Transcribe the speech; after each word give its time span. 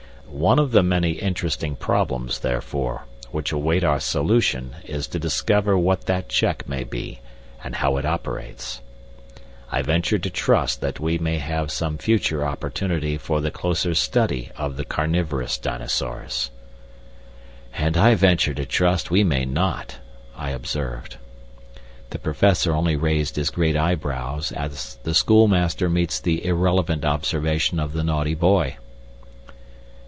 One 0.33 0.59
of 0.59 0.71
the 0.71 0.81
many 0.81 1.11
interesting 1.19 1.75
problems, 1.75 2.39
therefore, 2.39 3.05
which 3.31 3.51
await 3.51 3.83
our 3.83 3.99
solution 3.99 4.73
is 4.85 5.05
to 5.07 5.19
discover 5.19 5.77
what 5.77 6.05
that 6.05 6.29
check 6.29 6.67
may 6.69 6.85
be 6.85 7.19
and 7.61 7.75
how 7.75 7.97
it 7.97 8.05
operates. 8.05 8.79
I 9.71 9.81
venture 9.81 10.17
to 10.17 10.29
trust 10.29 10.79
that 10.79 11.01
we 11.01 11.17
may 11.17 11.37
have 11.39 11.69
some 11.69 11.97
future 11.97 12.45
opportunity 12.47 13.17
for 13.17 13.41
the 13.41 13.51
closer 13.51 13.93
study 13.93 14.51
of 14.55 14.77
the 14.77 14.85
carnivorous 14.85 15.57
dinosaurs." 15.57 16.49
"And 17.75 17.97
I 17.97 18.15
venture 18.15 18.53
to 18.53 18.65
trust 18.65 19.11
we 19.11 19.25
may 19.25 19.43
not," 19.43 19.99
I 20.37 20.51
observed. 20.51 21.17
The 22.11 22.19
Professor 22.19 22.73
only 22.73 22.95
raised 22.95 23.35
his 23.35 23.49
great 23.49 23.75
eyebrows, 23.75 24.53
as 24.53 24.97
the 25.03 25.13
schoolmaster 25.13 25.89
meets 25.89 26.21
the 26.21 26.45
irrelevant 26.45 27.03
observation 27.03 27.81
of 27.81 27.91
the 27.91 28.03
naughty 28.03 28.33
boy. 28.33 28.77